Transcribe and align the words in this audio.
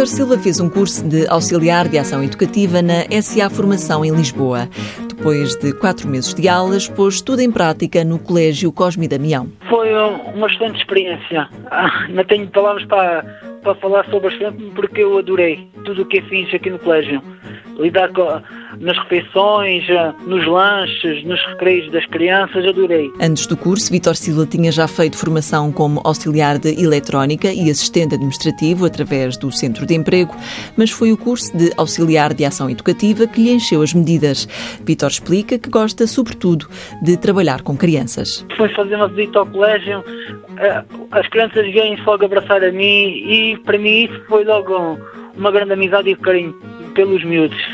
Vítor 0.00 0.16
Silva 0.16 0.38
fez 0.38 0.58
um 0.60 0.70
curso 0.70 1.06
de 1.06 1.26
auxiliar 1.28 1.86
de 1.86 1.98
ação 1.98 2.24
educativa 2.24 2.80
na 2.80 3.02
SA 3.20 3.50
Formação 3.50 4.02
em 4.02 4.10
Lisboa. 4.10 4.66
Depois 5.14 5.54
de 5.56 5.74
quatro 5.74 6.08
meses 6.08 6.32
de 6.32 6.48
aulas, 6.48 6.88
pôs 6.88 7.20
tudo 7.20 7.40
em 7.42 7.52
prática 7.52 8.02
no 8.02 8.18
Colégio 8.18 8.72
Cosme 8.72 9.06
Damião. 9.06 9.52
Foi 9.68 9.92
uma 10.34 10.46
excelente 10.46 10.78
experiência. 10.78 11.46
Ah, 11.70 12.08
não 12.08 12.24
tenho 12.24 12.48
palavras 12.48 12.86
para, 12.86 13.22
para 13.62 13.74
falar 13.74 14.06
sobre 14.06 14.34
a 14.46 14.52
porque 14.74 15.02
eu 15.02 15.18
adorei 15.18 15.68
tudo 15.84 16.00
o 16.00 16.06
que 16.06 16.22
fiz 16.22 16.54
aqui 16.54 16.70
no 16.70 16.78
colégio. 16.78 17.22
Lidar 17.78 18.10
com, 18.10 18.40
nas 18.78 18.96
refeições, 18.98 19.88
eh, 19.88 20.12
nos 20.26 20.46
lanches, 20.46 21.24
nos 21.24 21.40
recreios 21.46 21.90
das 21.90 22.06
crianças, 22.06 22.64
adorei. 22.66 23.10
Antes 23.20 23.46
do 23.46 23.56
curso, 23.56 23.90
Vitor 23.90 24.14
Silva 24.14 24.46
tinha 24.46 24.70
já 24.70 24.86
feito 24.86 25.16
formação 25.16 25.72
como 25.72 26.00
auxiliar 26.04 26.58
de 26.58 26.80
eletrónica 26.80 27.52
e 27.52 27.70
assistente 27.70 28.14
administrativo 28.14 28.86
através 28.86 29.36
do 29.36 29.50
Centro 29.50 29.86
de 29.86 29.94
Emprego, 29.94 30.34
mas 30.76 30.90
foi 30.90 31.12
o 31.12 31.16
curso 31.16 31.56
de 31.56 31.72
auxiliar 31.76 32.32
de 32.32 32.44
ação 32.44 32.70
educativa 32.70 33.26
que 33.26 33.42
lhe 33.42 33.50
encheu 33.50 33.82
as 33.82 33.92
medidas. 33.92 34.46
Vitor 34.84 35.10
explica 35.10 35.58
que 35.58 35.68
gosta, 35.68 36.06
sobretudo, 36.06 36.68
de 37.02 37.16
trabalhar 37.16 37.62
com 37.62 37.76
crianças. 37.76 38.46
Foi 38.56 38.68
fazer 38.70 38.96
uma 38.96 39.08
visita 39.08 39.40
ao 39.40 39.46
colégio, 39.46 40.04
eh, 40.58 40.84
as 41.10 41.26
crianças 41.28 41.72
vêm-se 41.72 42.02
logo 42.02 42.24
abraçar 42.24 42.62
a 42.62 42.70
mim 42.70 43.08
e 43.08 43.58
para 43.64 43.78
mim 43.78 44.04
isso 44.04 44.22
foi 44.28 44.44
logo 44.44 44.98
uma 45.36 45.50
grande 45.50 45.72
amizade 45.72 46.10
e 46.10 46.16
carinho 46.16 46.52
pelos 46.94 47.24
miúdos 47.24 47.69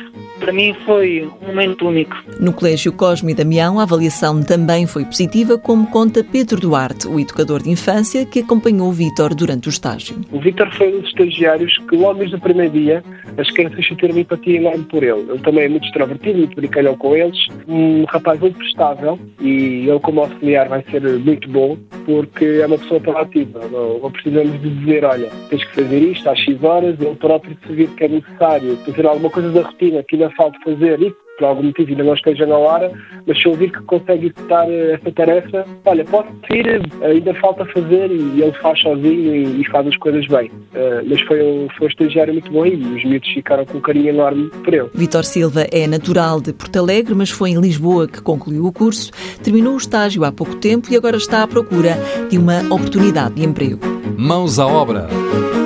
para 0.46 0.52
mim 0.52 0.76
foi 0.86 1.28
um 1.42 1.46
momento 1.48 1.88
único. 1.88 2.16
No 2.38 2.52
Colégio 2.52 2.92
Cosme 2.92 3.32
e 3.32 3.34
Damião, 3.34 3.80
a 3.80 3.82
avaliação 3.82 4.40
também 4.44 4.86
foi 4.86 5.04
positiva, 5.04 5.58
como 5.58 5.88
conta 5.88 6.22
Pedro 6.22 6.60
Duarte, 6.60 7.08
o 7.08 7.18
educador 7.18 7.60
de 7.64 7.70
infância 7.70 8.24
que 8.24 8.38
acompanhou 8.38 8.88
o 8.88 8.92
Vítor 8.92 9.34
durante 9.34 9.68
o 9.68 9.70
estágio. 9.70 10.14
O 10.30 10.38
Vítor 10.38 10.72
foi 10.76 10.94
um 10.94 11.00
dos 11.00 11.08
estagiários 11.08 11.76
que, 11.88 11.96
logo 11.96 12.20
desde 12.20 12.36
o 12.36 12.40
primeiro 12.40 12.72
dia, 12.72 13.02
as 13.36 13.50
crianças 13.50 13.84
sentiram 13.88 14.16
empatia 14.16 14.56
enorme 14.56 14.84
por 14.84 15.02
ele. 15.02 15.26
Ele 15.28 15.38
também 15.40 15.64
é 15.64 15.68
muito 15.68 15.84
extrovertido, 15.86 16.38
muito 16.38 16.54
brincalhão 16.54 16.96
com 16.96 17.16
eles, 17.16 17.48
um 17.66 18.04
rapaz 18.04 18.38
muito 18.38 18.56
prestável 18.56 19.18
e 19.40 19.88
ele, 19.88 19.98
como 19.98 20.20
auxiliar, 20.20 20.68
vai 20.68 20.84
ser 20.92 21.02
muito 21.18 21.48
bom 21.48 21.76
porque 22.06 22.44
é 22.44 22.66
uma 22.66 22.78
pessoa 22.78 23.00
proativa. 23.00 23.66
Não, 23.68 23.98
não 23.98 24.10
precisamos 24.10 24.62
de 24.62 24.70
dizer, 24.70 25.04
olha, 25.04 25.28
tens 25.50 25.64
que 25.64 25.74
fazer 25.74 25.98
isto 25.98 26.30
às 26.30 26.38
X 26.38 26.62
horas, 26.62 26.98
ele 27.00 27.16
próprio 27.16 27.56
vir 27.68 27.88
que 27.90 28.04
é 28.04 28.08
necessário 28.08 28.76
fazer 28.76 29.06
alguma 29.06 29.28
coisa 29.28 29.50
da 29.50 29.62
rotina 29.62 30.02
que 30.04 30.14
ainda 30.14 30.30
falta 30.30 30.56
fazer 30.64 31.02
e 31.02 31.12
por 31.36 31.44
algum 31.46 31.64
motivo 31.64 31.90
ainda 31.90 32.04
não 32.04 32.14
esteja 32.14 32.46
na 32.46 32.56
hora, 32.56 32.90
mas 33.26 33.40
se 33.40 33.46
eu 33.46 33.54
vir 33.54 33.70
que 33.70 33.80
consegue 33.82 34.26
executar 34.26 34.68
eh, 34.70 34.94
essa 34.94 35.12
tarefa, 35.12 35.66
olha, 35.84 36.04
pode 36.04 36.28
ir, 36.52 36.82
ainda 37.02 37.34
falta 37.34 37.64
fazer 37.66 38.10
e 38.10 38.42
ele 38.42 38.52
faz 38.60 38.80
sozinho 38.80 39.34
e, 39.34 39.60
e 39.60 39.64
faz 39.70 39.86
as 39.86 39.96
coisas 39.96 40.26
bem. 40.26 40.48
Uh, 40.48 41.04
mas 41.06 41.20
foi 41.22 41.42
um, 41.42 41.68
foi 41.76 41.86
um 41.86 41.90
estagiário 41.90 42.32
muito 42.32 42.50
bom 42.50 42.66
e 42.66 42.74
os 42.74 43.04
miúdos 43.04 43.28
ficaram 43.32 43.64
com 43.64 43.78
um 43.78 43.80
carinho 43.80 44.08
enorme 44.08 44.50
por 44.64 44.74
ele. 44.74 44.90
Vitor 44.94 45.24
Silva 45.24 45.66
é 45.70 45.86
natural 45.86 46.40
de 46.40 46.52
Porto 46.52 46.76
Alegre, 46.76 47.14
mas 47.14 47.30
foi 47.30 47.50
em 47.50 47.60
Lisboa 47.60 48.08
que 48.08 48.20
concluiu 48.20 48.66
o 48.66 48.72
curso, 48.72 49.10
terminou 49.42 49.74
o 49.74 49.78
estágio 49.78 50.24
há 50.24 50.32
pouco 50.32 50.56
tempo 50.56 50.88
e 50.90 50.96
agora 50.96 51.16
está 51.16 51.42
à 51.42 51.48
procura 51.48 51.96
de 52.30 52.38
uma 52.38 52.60
oportunidade 52.72 53.34
de 53.34 53.44
emprego. 53.44 53.80
Mãos 54.16 54.58
à 54.58 54.66
obra. 54.66 55.06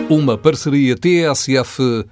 Uma 0.08 0.36
parceria 0.36 0.96
TSF-IEFP. 0.96 2.08